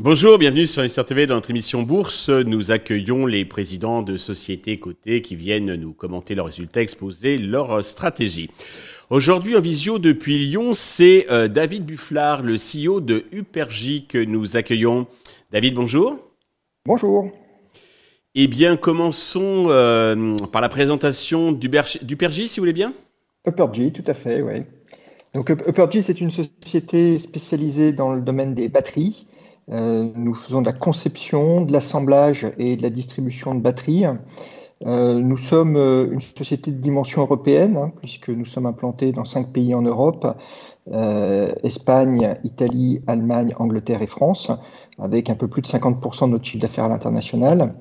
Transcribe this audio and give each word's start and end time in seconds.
Bonjour, 0.00 0.38
bienvenue 0.38 0.66
sur 0.66 0.88
SRTV 0.88 1.26
dans 1.26 1.34
notre 1.34 1.50
émission 1.50 1.82
Bourse. 1.82 2.30
Nous 2.30 2.70
accueillons 2.70 3.26
les 3.26 3.44
présidents 3.44 4.00
de 4.00 4.16
sociétés 4.16 4.78
cotées 4.78 5.22
qui 5.22 5.36
viennent 5.36 5.74
nous 5.74 5.92
commenter 5.92 6.34
leurs 6.34 6.46
résultats, 6.46 6.80
exposer 6.80 7.36
leur 7.36 7.84
stratégie. 7.84 8.48
Aujourd'hui 9.10 9.56
en 9.56 9.60
visio 9.60 9.98
depuis 9.98 10.38
Lyon, 10.38 10.72
c'est 10.72 11.26
euh, 11.30 11.48
David 11.48 11.84
Bufflard, 11.84 12.42
le 12.42 12.56
CEO 12.56 13.00
de 13.00 13.24
Upergy 13.32 14.06
que 14.06 14.18
nous 14.18 14.56
accueillons. 14.56 15.06
David, 15.50 15.74
bonjour. 15.74 16.16
Bonjour. 16.86 17.30
Eh 18.40 18.46
bien, 18.46 18.76
commençons 18.76 19.66
euh, 19.68 20.36
par 20.52 20.60
la 20.60 20.68
présentation 20.68 21.50
d'Upergy, 21.50 22.46
si 22.46 22.60
vous 22.60 22.62
voulez 22.62 22.72
bien. 22.72 22.92
Upergy, 23.44 23.90
tout 23.90 24.04
à 24.06 24.14
fait, 24.14 24.42
oui. 24.42 24.62
Donc 25.34 25.50
Upergy, 25.50 26.04
c'est 26.04 26.20
une 26.20 26.30
société 26.30 27.18
spécialisée 27.18 27.92
dans 27.92 28.12
le 28.12 28.20
domaine 28.20 28.54
des 28.54 28.68
batteries. 28.68 29.26
Euh, 29.72 30.08
nous 30.14 30.34
faisons 30.34 30.60
de 30.60 30.66
la 30.66 30.72
conception, 30.72 31.62
de 31.62 31.72
l'assemblage 31.72 32.46
et 32.58 32.76
de 32.76 32.82
la 32.84 32.90
distribution 32.90 33.56
de 33.56 33.60
batteries. 33.60 34.04
Euh, 34.86 35.14
nous 35.14 35.36
sommes 35.36 35.76
euh, 35.76 36.06
une 36.10 36.20
société 36.20 36.70
de 36.70 36.80
dimension 36.80 37.22
européenne, 37.22 37.76
hein, 37.76 37.92
puisque 38.00 38.28
nous 38.28 38.46
sommes 38.46 38.66
implantés 38.66 39.12
dans 39.12 39.24
cinq 39.24 39.52
pays 39.52 39.74
en 39.74 39.82
Europe, 39.82 40.26
Espagne, 41.64 42.38
Italie, 42.44 43.02
Allemagne, 43.06 43.54
Angleterre 43.58 44.00
et 44.00 44.06
France, 44.06 44.50
avec 44.98 45.28
un 45.28 45.34
peu 45.34 45.46
plus 45.46 45.60
de 45.60 45.66
50% 45.66 46.24
de 46.24 46.30
notre 46.30 46.46
chiffre 46.46 46.62
d'affaires 46.62 46.84
à 46.84 46.88
l'international. 46.88 47.74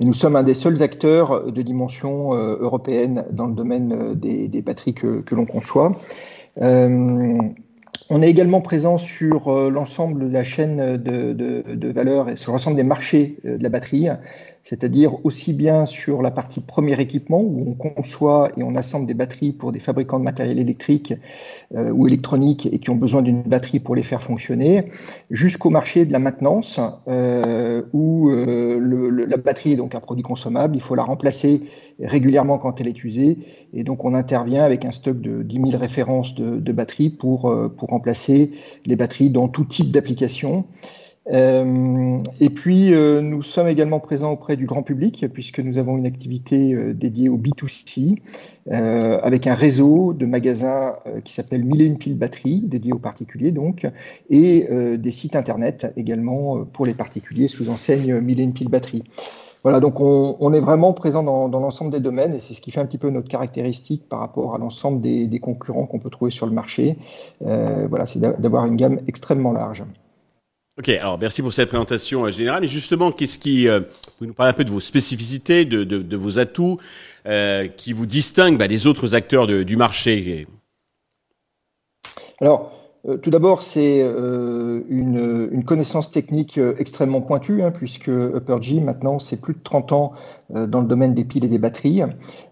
Et 0.00 0.06
nous 0.06 0.14
sommes 0.14 0.36
un 0.36 0.42
des 0.42 0.54
seuls 0.54 0.82
acteurs 0.82 1.52
de 1.52 1.60
dimension 1.60 2.32
européenne 2.32 3.26
dans 3.30 3.46
le 3.46 3.52
domaine 3.52 4.14
des, 4.14 4.62
batteries 4.62 4.94
que 4.94 5.34
l'on 5.34 5.44
conçoit. 5.44 5.92
On 8.08 8.22
est 8.22 8.30
également 8.30 8.60
présent 8.60 8.98
sur 8.98 9.48
euh, 9.48 9.68
l'ensemble 9.68 10.28
de 10.28 10.32
la 10.32 10.44
chaîne 10.44 10.96
de, 10.96 11.32
de, 11.32 11.88
valeur 11.88 12.28
et 12.28 12.36
sur 12.36 12.52
l'ensemble 12.52 12.76
des 12.76 12.84
marchés 12.84 13.38
euh, 13.44 13.58
de 13.58 13.62
la 13.64 13.68
batterie, 13.68 14.06
c'est-à-dire 14.62 15.24
aussi 15.24 15.52
bien 15.52 15.86
sur 15.86 16.22
la 16.22 16.30
partie 16.30 16.60
premier 16.60 17.00
équipement 17.00 17.40
où 17.40 17.64
on 17.66 17.74
conçoit 17.74 18.50
et 18.56 18.62
on 18.62 18.76
assemble 18.76 19.06
des 19.06 19.14
batteries 19.14 19.52
pour 19.52 19.72
des 19.72 19.80
fabricants 19.80 20.20
de 20.20 20.24
matériel 20.24 20.60
électrique 20.60 21.14
euh, 21.74 21.90
ou 21.90 22.06
électronique 22.06 22.68
et 22.70 22.78
qui 22.78 22.90
ont 22.90 22.96
besoin 22.96 23.22
d'une 23.22 23.42
batterie 23.42 23.80
pour 23.80 23.96
les 23.96 24.04
faire 24.04 24.22
fonctionner, 24.22 24.88
jusqu'au 25.30 25.70
marché 25.70 26.04
de 26.04 26.12
la 26.12 26.20
maintenance 26.20 26.78
où 27.92 28.30
la 28.30 29.36
batterie 29.36 29.72
est 29.72 29.76
donc 29.76 29.94
un 29.94 30.00
produit 30.00 30.22
consommable, 30.22 30.76
il 30.76 30.82
faut 30.82 30.94
la 30.94 31.04
remplacer 31.04 31.62
régulièrement 32.00 32.58
quand 32.58 32.80
elle 32.80 32.88
est 32.88 33.04
usée 33.04 33.38
et 33.72 33.84
donc 33.84 34.04
on 34.04 34.14
intervient 34.14 34.64
avec 34.64 34.84
un 34.84 34.92
stock 34.92 35.20
de 35.20 35.42
10 35.42 35.70
000 35.70 35.78
références 35.78 36.34
de, 36.34 36.58
de 36.58 36.72
batteries 36.72 37.10
pour, 37.10 37.52
pour 37.76 37.92
remplacer 37.96 38.52
les 38.84 38.94
batteries 38.94 39.30
dans 39.30 39.48
tout 39.48 39.64
type 39.64 39.90
d'application. 39.90 40.66
Euh, 41.32 42.18
et 42.40 42.50
puis, 42.50 42.94
euh, 42.94 43.20
nous 43.20 43.42
sommes 43.42 43.68
également 43.68 43.98
présents 43.98 44.32
auprès 44.32 44.56
du 44.56 44.66
grand 44.66 44.82
public, 44.82 45.26
puisque 45.32 45.58
nous 45.58 45.78
avons 45.78 45.96
une 45.96 46.06
activité 46.06 46.72
euh, 46.72 46.94
dédiée 46.94 47.28
au 47.28 47.38
B2C, 47.38 48.18
avec 48.70 49.46
un 49.46 49.54
réseau 49.54 50.12
de 50.12 50.26
magasins 50.26 50.96
qui 51.24 51.32
s'appelle 51.32 51.64
Mille 51.64 51.82
et 51.82 51.86
une 51.86 51.98
piles 51.98 52.18
batteries, 52.18 52.60
dédié 52.64 52.92
aux 52.92 52.98
particuliers 52.98 53.52
donc, 53.52 53.86
et 54.28 54.68
des 54.98 55.12
sites 55.12 55.36
internet 55.36 55.92
également 55.96 56.64
pour 56.64 56.84
les 56.84 56.94
particuliers 56.94 57.46
sous 57.46 57.70
enseigne 57.70 58.18
Mille 58.20 58.40
et 58.40 58.42
une 58.42 58.54
piles 58.54 58.68
batteries. 58.68 59.04
Voilà, 59.66 59.80
donc 59.80 59.98
on, 59.98 60.36
on, 60.38 60.52
est 60.52 60.60
vraiment 60.60 60.92
présent 60.92 61.24
dans, 61.24 61.48
dans 61.48 61.58
l'ensemble 61.58 61.90
des 61.90 61.98
domaines 61.98 62.34
et 62.34 62.38
c'est 62.40 62.54
ce 62.54 62.60
qui 62.60 62.70
fait 62.70 62.78
un 62.78 62.86
petit 62.86 62.98
peu 62.98 63.10
notre 63.10 63.28
caractéristique 63.28 64.08
par 64.08 64.20
rapport 64.20 64.54
à 64.54 64.58
l'ensemble 64.58 65.00
des, 65.00 65.26
des 65.26 65.40
concurrents 65.40 65.86
qu'on 65.86 65.98
peut 65.98 66.10
trouver 66.10 66.30
sur 66.30 66.46
le 66.46 66.52
marché. 66.52 66.98
voilà, 67.40 68.06
c'est 68.06 68.20
d'avoir 68.20 68.64
une 68.66 68.76
gamme 68.76 69.00
extrêmement 69.08 69.52
large. 69.52 69.82
Ok, 70.78 70.90
alors 70.90 71.18
merci 71.18 71.40
pour 71.40 71.54
cette 71.54 71.68
présentation 71.68 72.26
euh, 72.26 72.30
générale. 72.30 72.62
Et 72.64 72.68
justement, 72.68 73.10
qu'est-ce 73.10 73.38
qui, 73.38 73.66
euh, 73.66 73.80
vous 74.20 74.26
nous 74.26 74.34
parlez 74.34 74.50
un 74.50 74.52
peu 74.52 74.64
de 74.64 74.70
vos 74.70 74.80
spécificités, 74.80 75.64
de, 75.64 75.84
de, 75.84 76.02
de 76.02 76.16
vos 76.18 76.38
atouts, 76.38 76.78
euh, 77.26 77.66
qui 77.66 77.94
vous 77.94 78.04
distinguent 78.04 78.58
bah, 78.58 78.68
des 78.68 78.86
autres 78.86 79.14
acteurs 79.14 79.46
de, 79.46 79.62
du 79.62 79.78
marché? 79.78 80.46
Alors, 82.42 82.72
euh, 82.72 82.75
tout 83.22 83.30
d'abord, 83.30 83.62
c'est 83.62 84.00
euh, 84.02 84.80
une, 84.88 85.48
une, 85.52 85.64
connaissance 85.64 86.10
technique 86.10 86.58
euh, 86.58 86.74
extrêmement 86.78 87.20
pointue, 87.20 87.62
hein, 87.62 87.70
puisque 87.70 88.08
Uppergy, 88.08 88.80
maintenant, 88.80 89.20
c'est 89.20 89.36
plus 89.36 89.54
de 89.54 89.60
30 89.62 89.92
ans 89.92 90.12
dans 90.50 90.80
le 90.80 90.86
domaine 90.86 91.12
des 91.12 91.24
piles 91.24 91.44
et 91.44 91.48
des 91.48 91.58
batteries. 91.58 92.02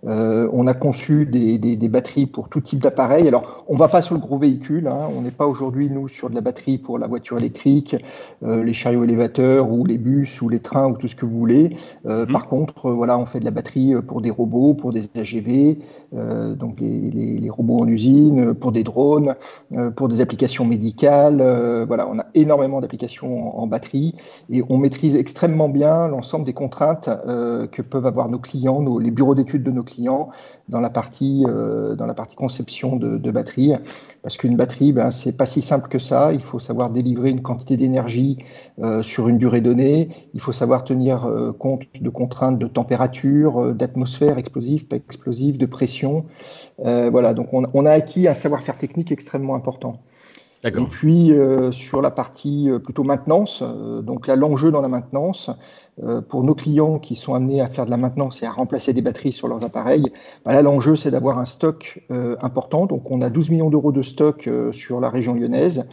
on 0.03 0.67
a 0.67 0.75
conçu 0.75 1.27
des, 1.27 1.59
des, 1.59 1.77
des 1.77 1.89
batteries 1.89 2.27
pour 2.27 2.49
tout 2.49 2.61
type 2.61 2.81
d'appareil. 2.81 3.29
Alors, 3.29 3.65
on 3.69 3.77
va 3.77 3.87
pas 3.87 4.03
sur 4.03 4.17
le 4.17 4.21
gros 4.21 4.37
véhicule. 4.37 4.89
Hein, 4.89 5.09
on 5.17 5.23
n'est 5.23 5.31
pas 5.31 5.47
aujourd'hui, 5.47 5.89
nous, 5.89 6.09
sur 6.09 6.29
de 6.29 6.35
la 6.35 6.41
batterie 6.41 6.79
pour 6.79 6.99
la 6.99 7.07
voiture 7.07 7.39
électrique, 7.39 7.95
les 8.43 8.75
chariots 8.75 9.05
élévateurs 9.05 9.71
ou 9.71 9.85
les 9.85 9.99
bus 9.99 10.43
ou 10.43 10.49
les 10.49 10.59
trains 10.59 10.89
ou 10.89 10.97
tout 10.97 11.07
ce 11.07 11.15
que 11.15 11.25
vous 11.25 11.39
voulez. 11.39 11.77
Mhm. 12.05 12.27
Par 12.27 12.49
contre, 12.49 12.91
voilà, 12.91 13.17
on 13.17 13.27
fait 13.27 13.39
de 13.39 13.45
la 13.45 13.53
batterie 13.53 13.95
pour 14.09 14.21
des 14.21 14.31
robots, 14.31 14.75
pour 14.75 14.93
des 14.93 15.05
AGV, 15.17 15.79
donc 16.13 16.81
les, 16.81 17.11
les, 17.13 17.39
les, 17.39 17.51
robots 17.51 17.79
en 17.79 17.87
usine, 17.87 18.55
pour 18.55 18.73
des 18.73 18.83
drones, 18.83 19.37
pour 19.95 20.09
des 20.09 20.21
applications 20.21 20.44
médicales. 20.65 21.41
Euh, 21.41 21.85
voilà, 21.87 22.09
on 22.09 22.19
a 22.19 22.27
énormément 22.35 22.81
d'applications 22.81 23.59
en, 23.59 23.67
batterie 23.67 24.15
et 24.51 24.63
on 24.69 24.77
maîtrise 24.77 25.17
extrêmement 25.17 25.69
bien 25.69 26.09
l'ensemble 26.09 26.45
des 26.45 26.53
contraintes 26.53 27.09
euh, 27.09 27.67
que 27.67 27.83
peuvent 27.83 28.07
avoir 28.07 28.29
nos 28.29 28.39
clients, 28.39 28.83
nos, 28.83 28.99
les 28.99 29.11
bureaux 29.11 29.35
d'études 29.35 29.63
de 29.63 29.71
nos 29.71 29.83
clients 29.83 30.29
dans 30.69 30.81
la 30.81 30.91
partie, 30.91 31.45
euh, 31.49 31.97
conception 32.37 32.97
de, 32.97 33.31
batterie. 33.31 33.73
Parce 34.23 34.37
qu'une 34.37 34.57
batterie, 34.57 34.93
ben, 34.93 35.11
c'est 35.11 35.37
pas 35.37 35.47
si 35.47 35.63
simple 35.63 35.89
que 35.89 35.99
ça. 35.99 36.33
Il 36.33 36.41
faut 36.41 36.59
savoir 36.59 36.91
délivrer 36.91 37.31
une 37.31 37.43
quantité 37.43 37.77
d'énergie 37.77 38.39
sur 39.03 39.29
une 39.29 39.39
durée 39.39 39.61
donnée. 39.61 40.09
Il 40.35 40.41
faut 40.41 40.53
savoir 40.53 40.85
tenir 40.85 41.29
compte 41.59 41.83
de 42.01 42.11
contraintes 42.11 42.59
de 42.59 42.67
température, 42.67 43.75
d'atmosphère 43.75 44.39
explosive, 44.39 44.87
pas 44.87 44.97
explosive, 44.97 45.59
de 45.59 45.67
pression. 45.67 46.25
voilà, 46.79 47.35
donc 47.35 47.53
on, 47.53 47.65
on 47.75 47.87
a 47.87 47.91
acquis 47.91 48.27
un 48.29 48.35
savoir-faire 48.35 48.79
technique 48.79 49.13
extrêmement 49.13 49.55
important. 49.55 50.01
Et 50.65 50.71
puis 50.71 51.33
euh, 51.33 51.73
sur 51.73 52.01
la 52.01 52.11
partie 52.11 52.71
euh, 52.71 52.79
plutôt 52.79 53.05
maintenance, 53.05 53.63
euh, 53.63 54.01
donc 54.01 54.27
là 54.27 54.35
l'enjeu 54.35 54.71
dans 54.71 54.81
la 54.81 54.89
maintenance, 54.89 55.51
pour 56.29 56.43
nos 56.43 56.57
clients 56.57 56.99
qui 56.99 57.15
sont 57.15 57.35
amenés 57.35 57.61
à 57.61 57.69
faire 57.69 57.87
de 57.87 57.91
la 57.93 57.97
maintenance 57.97 58.43
et 58.43 58.47
à 58.47 58.51
remplacer 58.51 58.93
des 58.93 59.01
batteries 59.01 59.31
sur 59.31 59.47
leurs 59.47 59.65
appareils, 59.65 60.13
bah 60.45 60.53
là 60.53 60.61
l'enjeu 60.61 60.97
c'est 60.97 61.13
d'avoir 61.13 61.39
un 61.39 61.45
stock 61.45 62.03
important. 62.43 62.87
Donc 62.87 63.13
on 63.13 63.23
a 63.23 63.31
12 63.31 63.51
millions 63.51 63.71
d'euros 63.71 63.93
de 63.93 64.03
stock 64.03 64.51
sur 64.73 64.99
la 64.99 65.09
région 65.09 65.35
lyonnaise 65.35 65.87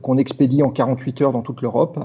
qu'on 0.00 0.16
expédie 0.16 0.62
en 0.62 0.70
48 0.70 1.20
heures 1.20 1.32
dans 1.32 1.42
toute 1.42 1.60
l'Europe 1.60 1.98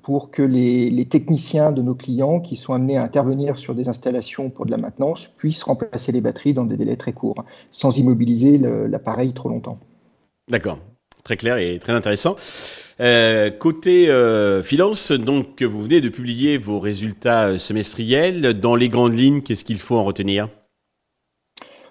pour 0.00 0.30
que 0.30 0.40
les, 0.40 0.88
les, 0.88 1.04
techniciens 1.04 1.70
de 1.70 1.82
nos 1.82 1.94
clients 1.94 2.40
qui 2.40 2.56
sont 2.56 2.72
amenés 2.72 2.96
à 2.96 3.02
intervenir 3.02 3.58
sur 3.58 3.74
des 3.74 3.90
installations 3.90 4.48
pour 4.48 4.64
de 4.64 4.70
la 4.70 4.78
maintenance 4.78 5.28
puissent 5.36 5.62
remplacer 5.62 6.12
les 6.12 6.22
batteries 6.22 6.54
dans 6.54 6.64
des 6.64 6.78
délais 6.78 6.96
très 6.96 7.12
courts, 7.12 7.44
sans 7.72 7.98
immobiliser 7.98 8.56
l'appareil 8.56 9.34
trop 9.34 9.50
longtemps. 9.50 9.78
D'accord. 10.48 10.78
Très 11.24 11.36
clair 11.36 11.58
et 11.58 11.78
très 11.78 11.92
intéressant. 11.92 12.36
Euh, 13.00 13.50
côté 13.50 14.10
euh, 14.10 14.62
finance, 14.62 15.10
donc 15.10 15.62
vous 15.62 15.82
venez 15.82 16.02
de 16.02 16.10
publier 16.10 16.58
vos 16.58 16.78
résultats 16.78 17.46
euh, 17.46 17.58
semestriels. 17.58 18.60
Dans 18.60 18.74
les 18.74 18.90
grandes 18.90 19.14
lignes, 19.14 19.40
qu'est-ce 19.40 19.64
qu'il 19.64 19.78
faut 19.78 19.96
en 19.96 20.04
retenir? 20.04 20.48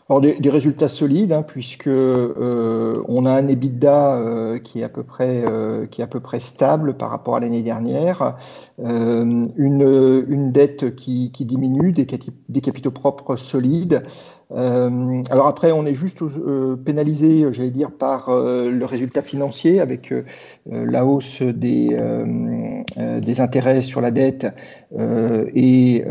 Alors 0.07 0.21
des, 0.21 0.49
résultats 0.49 0.87
solides, 0.87 1.31
hein, 1.31 1.43
puisque 1.43 1.87
on 1.87 3.25
a 3.25 3.31
un 3.31 3.47
EBITDA 3.47 4.59
qui 4.63 4.79
est 4.79 4.83
à 4.83 4.89
peu 4.89 5.03
près 5.03 6.39
stable 6.39 6.97
par 6.97 7.11
rapport 7.11 7.35
à 7.35 7.39
l'année 7.39 7.61
dernière, 7.61 8.35
une, 8.79 10.51
dette 10.51 10.95
qui, 10.95 11.29
diminue, 11.31 11.91
des 11.91 12.61
capitaux 12.61 12.89
propres 12.89 13.35
solides, 13.35 14.03
euh, 14.51 15.23
alors 15.29 15.47
après, 15.47 15.71
on 15.71 15.85
est 15.85 15.93
juste 15.93 16.21
euh, 16.23 16.75
pénalisé, 16.75 17.45
j'allais 17.51 17.69
dire, 17.69 17.91
par 17.91 18.29
euh, 18.29 18.71
le 18.71 18.85
résultat 18.85 19.21
financier 19.21 19.79
avec 19.79 20.13
la 20.65 21.05
hausse 21.05 21.41
des, 21.41 21.95
intérêts 23.39 23.81
sur 23.81 24.01
la 24.01 24.11
dette 24.11 24.47
et, 25.55 26.03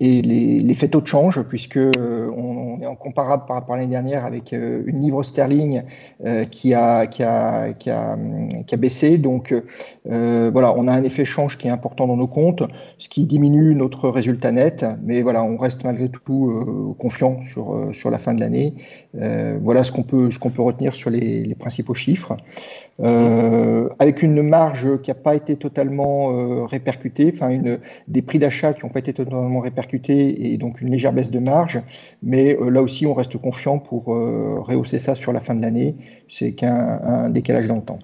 les, 0.00 0.20
les, 0.60 0.74
faits 0.74 0.90
taux 0.90 1.00
de 1.00 1.06
change, 1.06 1.42
puisque 1.42 1.78
on, 1.78 2.55
comparable 2.96 3.44
par 3.46 3.56
rapport 3.56 3.74
à 3.74 3.78
l'année 3.78 3.90
dernière 3.90 4.24
avec 4.24 4.52
une 4.52 5.00
livre 5.00 5.22
sterling 5.22 5.82
qui 6.50 6.74
a, 6.74 7.06
qui, 7.06 7.22
a, 7.22 7.72
qui, 7.72 7.90
a, 7.90 8.16
qui 8.66 8.74
a 8.74 8.78
baissé. 8.78 9.18
Donc 9.18 9.54
voilà, 10.04 10.74
on 10.76 10.88
a 10.88 10.92
un 10.92 11.02
effet 11.02 11.24
change 11.24 11.58
qui 11.58 11.68
est 11.68 11.70
important 11.70 12.06
dans 12.06 12.16
nos 12.16 12.26
comptes, 12.26 12.62
ce 12.98 13.08
qui 13.08 13.26
diminue 13.26 13.74
notre 13.74 14.08
résultat 14.08 14.52
net. 14.52 14.84
Mais 15.02 15.22
voilà, 15.22 15.42
on 15.42 15.56
reste 15.56 15.84
malgré 15.84 16.08
tout 16.08 16.94
confiant 16.98 17.40
sur, 17.52 17.88
sur 17.92 18.10
la 18.10 18.18
fin 18.18 18.34
de 18.34 18.40
l'année. 18.40 18.74
voilà 19.14 19.82
ce 19.84 19.92
qu'on 19.92 20.02
peut, 20.02 20.30
peut 20.56 20.62
retenir 20.62 20.94
sur 20.94 21.10
les, 21.10 21.54
principaux 21.54 21.94
chiffres. 21.94 22.36
Euh, 23.02 23.90
avec 23.98 24.22
une 24.22 24.40
marge 24.42 25.00
qui 25.02 25.10
n'a 25.10 25.14
pas 25.14 25.34
été 25.34 25.56
totalement 25.56 26.32
euh, 26.32 26.64
répercutée, 26.64 27.30
enfin 27.34 27.50
une, 27.50 27.78
des 28.08 28.22
prix 28.22 28.38
d'achat 28.38 28.72
qui 28.72 28.86
n'ont 28.86 28.90
pas 28.90 29.00
été 29.00 29.12
totalement 29.12 29.60
répercutés 29.60 30.52
et 30.52 30.56
donc 30.56 30.80
une 30.80 30.90
légère 30.90 31.12
baisse 31.12 31.30
de 31.30 31.38
marge. 31.38 31.82
Mais 32.22 32.56
euh, 32.58 32.70
là 32.70 32.82
aussi, 32.86 33.06
on 33.06 33.12
reste 33.14 33.36
confiant 33.36 33.78
pour 33.78 34.06
rehausser 34.06 34.98
ça 34.98 35.14
sur 35.14 35.32
la 35.32 35.40
fin 35.40 35.54
de 35.54 35.60
l'année. 35.60 35.94
C'est 36.28 36.52
qu'un 36.54 37.28
décalage 37.28 37.68
dans 37.68 37.76
le 37.76 37.84
temps. 37.84 37.98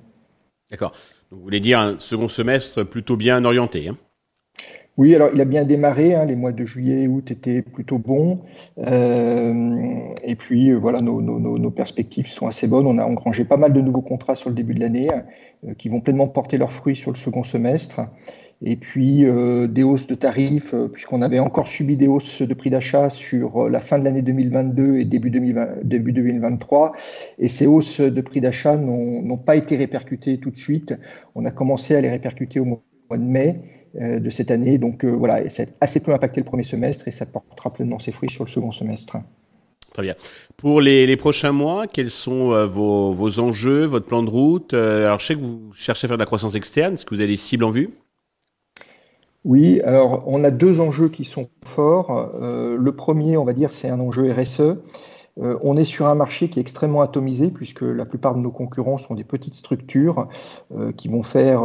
D'accord. 0.71 0.93
Vous 1.31 1.41
voulez 1.41 1.61
dire 1.61 1.81
un 1.81 1.99
second 1.99 2.29
semestre 2.29 2.83
plutôt 2.85 3.17
bien 3.17 3.45
orienté 3.45 3.89
hein? 3.89 3.97
Oui, 4.99 5.15
alors 5.15 5.31
il 5.33 5.41
a 5.41 5.47
bien 5.47 5.65
démarré. 5.65 6.15
Hein, 6.15 6.27
les 6.27 6.37
mois 6.37 6.53
de 6.53 6.65
juillet 6.65 7.03
et 7.03 7.09
août 7.09 7.31
étaient 7.31 7.63
plutôt 7.63 7.99
bons. 7.99 8.41
Euh, 8.79 9.75
et 10.23 10.35
puis 10.35 10.71
euh, 10.71 10.77
voilà, 10.77 11.01
nos, 11.01 11.71
perspectives 11.71 12.27
sont 12.27 12.47
assez 12.47 12.67
bonnes. 12.67 12.87
On 12.87 12.99
a 12.99 13.05
engrangé 13.05 13.45
pas 13.45 13.57
mal 13.57 13.73
de 13.73 13.81
nouveaux 13.81 14.03
contrats 14.03 14.35
sur 14.35 14.51
le 14.51 14.55
début 14.55 14.75
de 14.75 14.81
l'année 14.81 15.09
euh, 15.67 15.73
qui 15.75 15.89
vont 15.89 16.01
pleinement 16.01 16.29
porter 16.29 16.59
leurs 16.59 16.73
fruits 16.73 16.97
sur 16.97 17.11
le 17.11 17.17
second 17.17 17.43
semestre. 17.43 18.01
Et 18.65 18.77
puis 18.77 19.25
des 19.25 19.83
hausses 19.83 20.07
de 20.07 20.15
tarifs, 20.15 20.73
puisqu'on 20.93 21.21
avait 21.21 21.41
encore 21.41 21.67
subi 21.67 21.97
des 21.97 22.07
hausses 22.07 22.43
de 22.43 22.55
prix 22.55 22.71
d'achat 22.71 23.11
sur 23.11 23.69
la 23.69 23.81
fin 23.81 23.99
de 23.99 24.05
l'année 24.05 24.23
2022 24.23 24.99
et 24.99 25.05
début, 25.05 25.31
2020, 25.31 25.83
début 25.83 26.13
2023. 26.13 26.93
Et 27.41 27.49
ces 27.49 27.67
hausses 27.67 28.01
de 28.01 28.21
prix 28.21 28.41
d'achat 28.41 28.77
n'ont 28.77 29.37
pas 29.37 29.57
été 29.57 29.75
répercutées 29.75 30.39
tout 30.39 30.51
de 30.51 30.57
suite. 30.57 30.95
On 31.35 31.45
a 31.45 31.51
commencé 31.51 31.97
à 31.97 32.01
les 32.01 32.09
répercuter 32.09 32.61
au 32.61 32.65
mois 32.65 32.79
de 33.11 33.25
mai. 33.25 33.57
Euh, 34.01 34.21
de 34.21 34.31
cette 34.31 34.51
année. 34.51 34.79
Donc 34.79 35.05
euh, 35.05 35.11
voilà, 35.11 35.51
ça 35.51 35.65
a 35.65 35.67
assez 35.83 36.01
peu 36.01 36.15
impacté 36.15 36.41
le 36.41 36.47
premier 36.47 36.63
semestre 36.63 37.09
et 37.09 37.11
ça 37.11 37.27
portera 37.27 37.71
pleinement 37.71 37.99
ses 37.99 38.11
fruits 38.11 38.31
sur 38.31 38.45
le 38.45 38.49
second 38.49 38.73
semestre. 38.73 39.19
Très 39.93 40.03
bien. 40.03 40.15
Pour 40.57 40.81
les, 40.81 41.15
prochains 41.19 41.53
mois, 41.53 41.87
quels 41.87 42.09
sont 42.09 42.53
euh, 42.53 42.65
vos, 42.65 43.39
enjeux, 43.39 43.85
votre 43.85 44.07
plan 44.07 44.23
de 44.23 44.31
route 44.31 44.73
Alors, 44.73 45.19
je 45.19 45.27
sais 45.27 45.35
que 45.35 45.41
vous 45.41 45.73
cherchez 45.75 46.07
à 46.07 46.09
faire 46.09 46.17
de 46.17 46.23
la 46.23 46.27
croissance 46.27 46.55
externe. 46.55 46.95
Est-ce 46.95 47.05
que 47.05 47.15
vous 47.15 47.21
avez 47.21 47.33
des 47.33 47.37
cibles 47.37 47.65
en 47.65 47.71
vue? 47.71 47.91
Oui, 49.45 49.83
alors 49.83 50.25
on 50.27 50.43
a 50.43 50.51
deux 50.51 50.81
enjeux 50.81 51.11
qui 51.11 51.27
sont 51.27 51.51
forts. 51.63 52.33
le 52.41 52.93
premier, 52.93 53.37
on 53.37 53.45
va 53.45 53.53
dire, 53.53 53.73
c'est 53.73 53.91
un 53.91 54.01
enjeu 54.01 54.33
RSE. 54.33 54.79
Euh, 55.41 55.57
on 55.63 55.77
est 55.77 55.85
sur 55.85 56.07
un 56.07 56.15
marché 56.15 56.49
qui 56.49 56.59
est 56.59 56.63
extrêmement 56.63 57.01
atomisé 57.01 57.51
puisque 57.51 57.83
la 57.83 58.05
plupart 58.05 58.35
de 58.35 58.41
nos 58.41 58.51
concurrents 58.51 58.99
sont 58.99 59.15
des 59.15 59.25
petites 59.25 59.55
structures 59.55 60.29
euh, 60.77 60.93
qui 60.93 61.09
vont 61.09 61.23
faire 61.23 61.63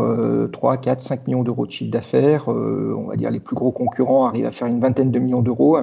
3, 0.51 0.77
4, 0.77 1.01
5 1.01 1.27
millions 1.27 1.43
d'euros 1.43 1.65
de 1.65 1.71
chiffre 1.71 1.91
d'affaires. 1.91 2.51
Euh, 2.51 2.95
on 2.97 3.07
va 3.07 3.15
dire 3.15 3.29
les 3.29 3.39
plus 3.39 3.55
gros 3.55 3.71
concurrents 3.71 4.25
arrivent 4.25 4.45
à 4.45 4.51
faire 4.51 4.67
une 4.67 4.79
vingtaine 4.79 5.11
de 5.11 5.19
millions 5.19 5.41
d'euros. 5.41 5.77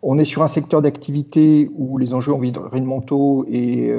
On 0.00 0.16
est 0.16 0.24
sur 0.24 0.44
un 0.44 0.48
secteur 0.48 0.80
d'activité 0.80 1.68
où 1.74 1.98
les 1.98 2.14
enjeux 2.14 2.32
environnementaux 2.32 3.44
et 3.48 3.92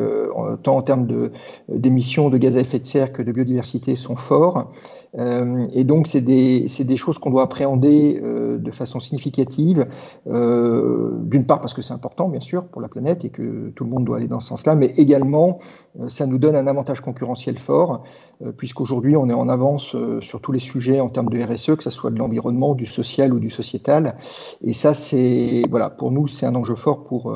tant 0.64 0.78
en 0.78 0.82
termes 0.82 1.30
d'émissions 1.68 2.30
de, 2.30 2.38
gaz 2.38 2.56
à 2.56 2.62
effet 2.62 2.80
de 2.80 2.88
serre 2.88 3.12
que 3.12 3.22
de 3.22 3.34
biodiversité 3.34 3.98
sont 3.98 4.16
forts. 4.16 4.72
Euh, 5.18 5.68
et 5.74 5.84
donc, 5.84 6.08
c'est 6.08 6.22
des, 6.22 6.68
des, 6.80 6.98
choses 6.98 7.18
qu'on 7.18 7.32
doit 7.32 7.44
appréhender 7.44 8.22
euh, 8.24 8.58
de 8.58 8.72
façon 8.72 9.00
significative, 9.00 9.88
euh, 10.28 11.18
d'une 11.24 11.46
part 11.46 11.62
parce 11.62 11.74
que 11.74 11.82
c'est 11.82 11.94
important, 11.94 12.30
bien 12.30 12.40
sûr, 12.40 12.66
pour 12.66 12.82
la 12.82 12.88
planète 12.88 13.26
et 13.26 13.30
que 13.30 13.70
tout 13.76 13.84
le 13.84 13.90
monde 13.90 14.06
doit 14.06 14.18
aller 14.18 14.28
dans 14.28 14.40
ce 14.40 14.48
sens-là, 14.48 14.76
mais 14.76 14.88
également, 14.98 15.60
euh, 16.00 16.10
ça 16.10 16.26
nous 16.28 16.38
donne 16.38 16.56
un 16.56 16.68
avantage 16.68 17.02
concurrentiel 17.02 17.58
fort, 17.58 18.04
euh, 18.44 18.52
puisqu'aujourd'hui, 18.52 19.16
on 19.16 19.30
est 19.30 19.34
en 19.34 19.50
avance 19.50 19.96
sur 20.22 20.42
tous 20.42 20.52
les 20.52 20.60
sujets 20.60 21.00
en 21.00 21.10
termes 21.10 21.30
de 21.30 21.42
RSE, 21.42 21.76
que 21.76 21.84
ce 21.84 21.90
soit 21.90 22.12
de 22.12 22.20
l'environnement, 22.20 22.76
du 22.76 22.86
social 22.86 23.34
ou 23.34 23.40
du 23.40 23.50
sociétal. 23.50 24.16
Et 24.64 24.74
ça, 24.74 24.94
c'est, 24.94 25.64
voilà, 25.70 25.90
pour 25.90 26.12
nous, 26.12 26.28
c'est 26.28 26.46
un 26.46 26.56
enjeu 26.56 26.76
fort 26.76 27.04
pour, 27.04 27.36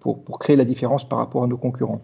pour, 0.00 0.24
pour 0.24 0.38
créer 0.38 0.56
la 0.56 0.64
différence 0.64 1.08
par 1.08 1.18
rapport 1.18 1.44
à 1.44 1.46
nos 1.46 1.58
concurrents. 1.58 2.00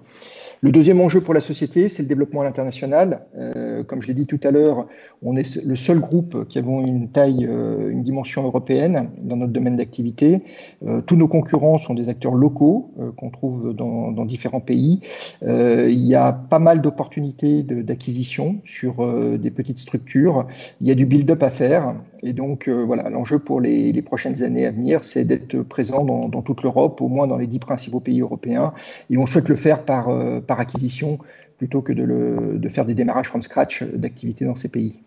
Le 0.61 0.73
deuxième 0.73 1.01
enjeu 1.01 1.21
pour 1.21 1.35
la 1.35 1.41
société, 1.41 1.89
c'est 1.89 2.03
le 2.03 2.09
développement 2.09 2.41
à 2.41 2.45
l'international. 2.45 3.27
Euh, 3.37 3.85
comme 3.85 4.03
je 4.03 4.09
l'ai 4.09 4.15
dit 4.15 4.27
tout 4.27 4.41
à 4.43 4.51
l'heure, 4.51 4.89
on 5.23 5.37
est 5.37 5.57
le 5.57 5.77
seul 5.77 6.01
groupe 6.01 6.49
qui 6.49 6.59
avons 6.59 6.85
une 6.85 7.11
taille, 7.11 7.47
euh, 7.49 7.91
une 7.91 8.03
dimension 8.03 8.43
européenne 8.43 9.11
dans 9.23 9.37
notre 9.37 9.53
domaine 9.53 9.77
d'activité. 9.77 10.43
Euh, 10.85 11.01
tous 11.01 11.15
nos 11.15 11.29
concurrents 11.29 11.79
sont 11.79 11.95
des 11.95 12.09
acteurs 12.09 12.35
locaux 12.35 12.93
qu'on 13.17 13.31
trouve 13.31 13.73
dans, 13.73 14.25
différents 14.25 14.61
pays. 14.61 15.01
Il 15.43 16.07
y 16.07 16.15
a 16.15 16.33
pas 16.33 16.59
mal 16.59 16.83
d'opportunités 16.83 17.63
d'acquisition 17.63 18.57
sur 18.65 19.07
des 19.39 19.51
petites 19.51 19.79
structures. 19.79 20.47
Il 20.81 20.89
y 20.89 20.91
a 20.91 20.95
du 20.95 21.07
build-up 21.07 21.43
à 21.43 21.51
faire. 21.51 21.95
Et 22.23 22.33
donc, 22.33 22.69
voilà, 22.69 23.09
l'enjeu 23.11 23.39
pour 23.39 23.61
les, 23.61 24.03
prochaines 24.03 24.43
années 24.43 24.67
à 24.67 24.71
venir, 24.71 25.05
c'est 25.05 25.25
d'être 25.25 25.61
présent 25.63 26.05
dans, 26.05 26.43
toute 26.43 26.63
l'Europe, 26.63 27.01
au 27.01 27.09
moins 27.09 27.27
dans 27.27 27.37
les 27.37 27.47
dix 27.47 27.59
principaux 27.59 28.01
pays 28.01 28.21
européens. 28.21 28.73
Et 29.11 29.19
on 29.19 29.27
souhaite 29.27 29.49
le 29.49 29.57
faire 29.57 29.85
par 29.85 30.09
par 30.47 30.61
acquisition 30.61 31.19
plutôt 31.59 31.83
que 31.83 31.93
de 31.93 32.69
faire 32.69 32.85
des 32.85 32.95
démarrages 32.95 33.29
from 33.29 33.43
scratch 33.43 33.83
d'activités 33.83 34.45
dans 34.45 34.57
ces 34.57 34.69
pays. 34.69 35.01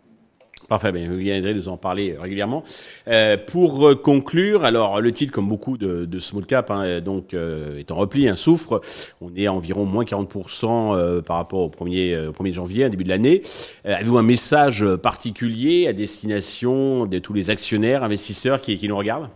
Parfait, 0.71 0.93
bien, 0.93 1.05
vous 1.09 1.17
viendrez 1.17 1.53
nous 1.53 1.67
en 1.67 1.75
parler 1.75 2.15
régulièrement. 2.17 2.63
Euh, 3.09 3.35
pour 3.35 3.85
euh, 3.85 3.93
conclure, 3.93 4.63
alors 4.63 5.01
le 5.01 5.11
titre, 5.11 5.33
comme 5.33 5.49
beaucoup 5.49 5.77
de, 5.77 6.19
small 6.19 6.45
cap, 6.45 6.71
hein, 6.71 7.01
donc 7.01 7.33
euh, 7.33 7.77
est 7.77 7.91
en 7.91 7.95
repli, 7.95 8.29
un 8.29 8.37
souffre. 8.37 8.79
On 9.19 9.35
est 9.35 9.47
à 9.47 9.53
environ 9.53 9.83
moins 9.83 10.05
40% 10.05 10.95
euh, 10.95 11.21
par 11.21 11.35
rapport 11.35 11.59
au 11.59 11.67
1er, 11.67 12.29
au 12.29 12.31
1er 12.31 12.53
janvier, 12.53 12.85
à 12.85 12.89
début 12.89 13.03
de 13.03 13.09
l'année. 13.09 13.41
Avez-vous 13.83 14.17
un 14.17 14.23
message 14.23 14.85
particulier 15.03 15.89
à 15.89 15.91
destination 15.91 17.05
de 17.05 17.19
tous 17.19 17.33
les 17.33 17.49
actionnaires, 17.49 18.05
investisseurs 18.05 18.61
qui, 18.61 18.77
qui 18.77 18.87
nous 18.87 18.95
regardent? 18.95 19.27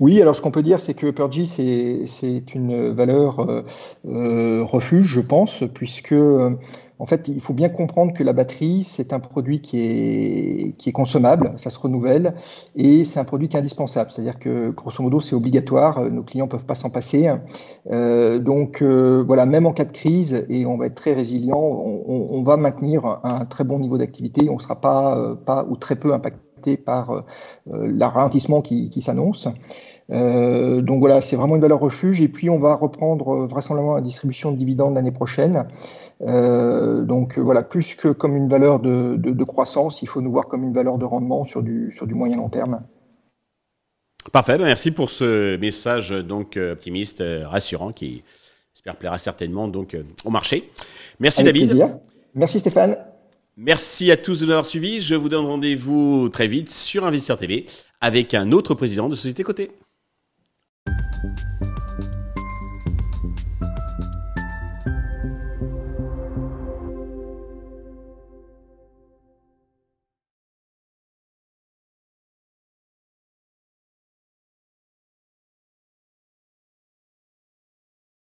Oui, 0.00 0.22
alors 0.22 0.36
ce 0.36 0.40
qu'on 0.40 0.52
peut 0.52 0.62
dire, 0.62 0.78
c'est 0.78 0.94
que 0.94 1.10
Purgy, 1.10 1.48
c'est 1.48 2.54
une 2.54 2.92
valeur 2.92 3.40
euh, 3.40 3.62
euh, 4.06 4.62
refuge, 4.62 5.06
je 5.06 5.20
pense, 5.20 5.64
puisque 5.74 6.12
euh, 6.12 6.54
en 6.98 7.06
fait, 7.06 7.28
il 7.28 7.40
faut 7.40 7.54
bien 7.54 7.68
comprendre 7.68 8.12
que 8.12 8.24
la 8.24 8.32
batterie, 8.32 8.84
c'est 8.84 9.12
un 9.12 9.20
produit 9.20 9.60
qui 9.60 9.78
est, 9.80 10.76
qui 10.78 10.88
est 10.88 10.92
consommable, 10.92 11.52
ça 11.56 11.70
se 11.70 11.78
renouvelle, 11.78 12.34
et 12.76 13.04
c'est 13.04 13.20
un 13.20 13.24
produit 13.24 13.48
qui 13.48 13.56
est 13.56 13.60
indispensable. 13.60 14.10
C'est-à-dire 14.10 14.38
que, 14.38 14.70
grosso 14.70 15.02
modo, 15.02 15.20
c'est 15.20 15.34
obligatoire, 15.34 16.02
nos 16.10 16.22
clients 16.22 16.48
peuvent 16.48 16.64
pas 16.64 16.74
s'en 16.74 16.90
passer. 16.90 17.30
Euh, 17.90 18.38
donc, 18.38 18.82
voilà, 18.82 19.46
même 19.46 19.66
en 19.66 19.72
cas 19.72 19.84
de 19.84 19.92
crise, 19.92 20.44
et 20.48 20.66
on 20.66 20.76
va 20.76 20.86
être 20.86 20.96
très 20.96 21.14
résilient, 21.14 21.60
on, 21.60 22.28
on 22.30 22.42
va 22.42 22.56
maintenir 22.56 23.20
un 23.22 23.44
très 23.44 23.64
bon 23.64 23.78
niveau 23.78 23.98
d'activité, 23.98 24.48
on 24.50 24.56
ne 24.56 24.60
sera 24.60 24.80
pas, 24.80 25.36
pas 25.46 25.66
ou 25.68 25.76
très 25.76 25.96
peu 25.96 26.12
impacté 26.12 26.76
par 26.76 27.24
le 27.70 28.04
ralentissement 28.04 28.62
qui, 28.62 28.90
qui 28.90 29.02
s'annonce. 29.02 29.48
Euh, 30.10 30.80
donc 30.80 31.00
voilà, 31.00 31.20
c'est 31.20 31.36
vraiment 31.36 31.56
une 31.56 31.62
valeur 31.62 31.80
refuge. 31.80 32.20
Et 32.20 32.28
puis 32.28 32.50
on 32.50 32.58
va 32.58 32.74
reprendre 32.74 33.28
euh, 33.34 33.46
vraisemblablement 33.46 33.96
la 33.96 34.00
distribution 34.00 34.52
de 34.52 34.56
dividendes 34.56 34.94
l'année 34.94 35.12
prochaine. 35.12 35.68
Euh, 36.22 37.02
donc 37.04 37.38
voilà, 37.38 37.62
plus 37.62 37.94
que 37.94 38.08
comme 38.08 38.36
une 38.36 38.48
valeur 38.48 38.80
de, 38.80 39.16
de, 39.16 39.30
de, 39.30 39.44
croissance, 39.44 40.02
il 40.02 40.08
faut 40.08 40.20
nous 40.20 40.32
voir 40.32 40.48
comme 40.48 40.64
une 40.64 40.72
valeur 40.72 40.98
de 40.98 41.04
rendement 41.04 41.44
sur 41.44 41.62
du, 41.62 41.94
sur 41.96 42.06
du 42.06 42.14
moyen 42.14 42.36
long 42.36 42.48
terme. 42.48 42.82
Parfait, 44.32 44.58
ben 44.58 44.64
merci 44.64 44.90
pour 44.90 45.10
ce 45.10 45.56
message 45.56 46.10
donc 46.10 46.58
optimiste, 46.58 47.22
rassurant, 47.44 47.92
qui 47.92 48.24
j'espère 48.74 48.96
plaira 48.96 49.18
certainement 49.18 49.68
donc 49.68 49.96
au 50.24 50.30
marché. 50.30 50.70
Merci 51.20 51.42
Avec 51.42 51.54
David. 51.54 51.68
Plaisir. 51.70 51.98
Merci 52.34 52.58
Stéphane. 52.58 52.96
Merci 53.56 54.10
à 54.10 54.16
tous 54.16 54.40
de 54.40 54.46
nous 54.46 54.50
avoir 54.50 54.66
suivis. 54.66 55.00
Je 55.00 55.14
vous 55.14 55.28
donne 55.28 55.46
rendez-vous 55.46 56.28
très 56.28 56.46
vite 56.46 56.70
sur 56.70 57.06
Investisseur 57.06 57.38
TV 57.38 57.64
avec 58.00 58.34
un 58.34 58.52
autre 58.52 58.74
président 58.74 59.08
de 59.08 59.14
Société 59.14 59.44
Côté. 59.44 59.70